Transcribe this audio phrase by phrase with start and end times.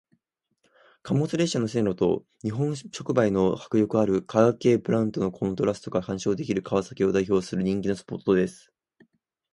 [1.03, 8.73] 貨物列車の線路と日本触媒の迫力ある化学系のプラントのコントラストが鑑賞できる川崎を代表する人気のスポットです。